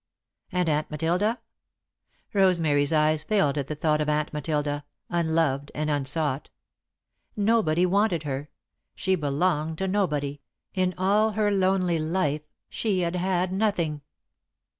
[0.51, 1.39] And Aunt Matilda?
[2.33, 6.49] Rosemary's eyes filled at the thought of Aunt Matilda, unloved and unsought.
[7.35, 8.49] Nobody wanted her,
[8.95, 10.41] she belonged to nobody,
[10.73, 14.01] in all her lonely life she had had nothing.